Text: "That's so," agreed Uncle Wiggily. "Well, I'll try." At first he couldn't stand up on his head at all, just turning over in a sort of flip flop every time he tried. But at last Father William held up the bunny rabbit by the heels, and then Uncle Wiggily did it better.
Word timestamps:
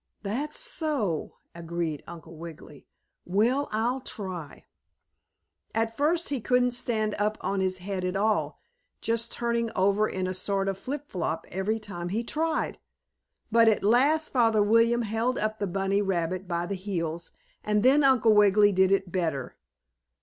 "That's 0.23 0.57
so," 0.57 1.35
agreed 1.53 2.03
Uncle 2.07 2.35
Wiggily. 2.35 2.87
"Well, 3.23 3.69
I'll 3.71 3.99
try." 4.01 4.65
At 5.75 5.95
first 5.95 6.29
he 6.29 6.41
couldn't 6.41 6.71
stand 6.71 7.13
up 7.19 7.37
on 7.41 7.59
his 7.59 7.77
head 7.77 8.03
at 8.03 8.15
all, 8.15 8.59
just 8.99 9.31
turning 9.31 9.69
over 9.75 10.09
in 10.09 10.25
a 10.25 10.33
sort 10.33 10.67
of 10.67 10.79
flip 10.79 11.07
flop 11.11 11.45
every 11.51 11.77
time 11.77 12.09
he 12.09 12.23
tried. 12.23 12.79
But 13.51 13.67
at 13.67 13.83
last 13.83 14.29
Father 14.31 14.63
William 14.63 15.03
held 15.03 15.37
up 15.37 15.59
the 15.59 15.67
bunny 15.67 16.01
rabbit 16.01 16.47
by 16.47 16.65
the 16.65 16.73
heels, 16.73 17.31
and 17.63 17.83
then 17.83 18.03
Uncle 18.03 18.33
Wiggily 18.33 18.71
did 18.71 18.91
it 18.91 19.11
better. 19.11 19.55